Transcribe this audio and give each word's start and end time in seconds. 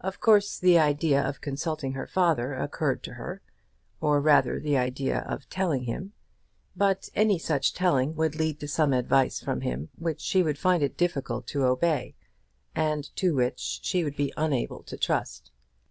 Of 0.00 0.18
course 0.18 0.58
the 0.58 0.78
idea 0.78 1.22
of 1.22 1.42
consulting 1.42 1.92
her 1.92 2.06
father 2.06 2.54
occurred 2.54 3.02
to 3.02 3.12
her, 3.12 3.42
or 4.00 4.18
rather 4.18 4.58
the 4.58 4.78
idea 4.78 5.18
of 5.28 5.46
telling 5.50 5.82
him; 5.82 6.14
but 6.74 7.10
any 7.14 7.38
such 7.38 7.74
telling 7.74 8.14
would 8.16 8.34
lead 8.34 8.60
to 8.60 8.66
some 8.66 8.94
advice 8.94 9.40
from 9.40 9.60
him 9.60 9.90
which 9.98 10.22
she 10.22 10.42
would 10.42 10.56
find 10.56 10.82
it 10.82 10.96
difficult 10.96 11.46
to 11.48 11.64
obey, 11.66 12.14
and 12.74 13.14
to 13.16 13.34
which 13.34 13.80
she 13.82 14.04
would 14.04 14.16
be 14.16 14.32
unable 14.38 14.82
to 14.84 14.96
trust. 14.96 15.50